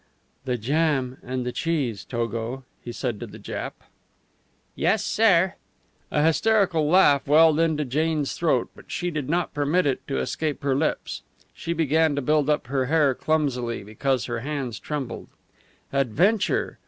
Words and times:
"The 0.45 0.57
jam 0.57 1.17
and 1.21 1.45
the 1.45 1.51
cheese, 1.51 2.03
Togo," 2.03 2.63
he 2.83 2.91
said 2.91 3.19
to 3.19 3.27
the 3.27 3.37
Jap. 3.37 3.73
"Yess, 4.75 5.05
sair!" 5.05 5.57
A 6.09 6.23
hysterical 6.23 6.89
laugh 6.89 7.27
welled 7.27 7.59
into 7.59 7.85
Jane's 7.85 8.33
throat, 8.33 8.71
but 8.75 8.91
she 8.91 9.11
did 9.11 9.29
not 9.29 9.53
permit 9.53 9.85
it 9.85 10.01
to 10.07 10.17
escape 10.17 10.63
her 10.63 10.73
lips. 10.73 11.21
She 11.53 11.73
began 11.73 12.15
to 12.15 12.21
build 12.23 12.49
up 12.49 12.65
her 12.65 12.87
hair 12.87 13.13
clumsily, 13.13 13.83
because 13.83 14.25
her 14.25 14.39
hands 14.39 14.79
trembled. 14.79 15.27
Adventure! 15.93 16.79